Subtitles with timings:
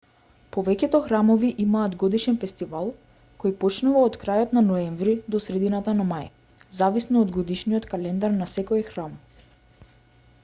[0.55, 2.87] повеќето храмови имаат годишен фестивал
[3.43, 6.29] кој почнува од крајот на ноември до средината на мај
[6.79, 9.21] зависно од годишниот календар на секој храм